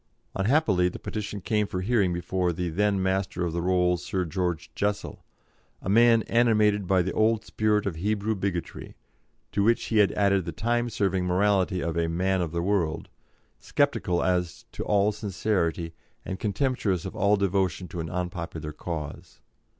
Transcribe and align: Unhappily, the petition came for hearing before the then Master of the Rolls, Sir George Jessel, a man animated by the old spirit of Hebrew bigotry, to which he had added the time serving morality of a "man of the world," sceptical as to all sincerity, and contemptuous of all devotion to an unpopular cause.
Unhappily, 0.33 0.89
the 0.89 0.97
petition 0.97 1.41
came 1.41 1.67
for 1.67 1.81
hearing 1.81 2.11
before 2.11 2.51
the 2.51 2.69
then 2.71 3.03
Master 3.03 3.45
of 3.45 3.53
the 3.53 3.61
Rolls, 3.61 4.03
Sir 4.03 4.25
George 4.25 4.73
Jessel, 4.73 5.23
a 5.79 5.89
man 5.89 6.23
animated 6.23 6.87
by 6.87 7.03
the 7.03 7.11
old 7.13 7.45
spirit 7.45 7.85
of 7.85 7.97
Hebrew 7.97 8.33
bigotry, 8.33 8.95
to 9.51 9.61
which 9.63 9.83
he 9.85 9.97
had 9.97 10.11
added 10.13 10.45
the 10.45 10.51
time 10.51 10.89
serving 10.89 11.27
morality 11.27 11.83
of 11.83 11.95
a 11.97 12.09
"man 12.09 12.41
of 12.41 12.51
the 12.51 12.63
world," 12.63 13.09
sceptical 13.59 14.23
as 14.23 14.65
to 14.71 14.83
all 14.83 15.11
sincerity, 15.11 15.93
and 16.25 16.39
contemptuous 16.39 17.05
of 17.05 17.15
all 17.15 17.35
devotion 17.37 17.87
to 17.89 17.99
an 17.99 18.09
unpopular 18.09 18.71
cause. 18.71 19.39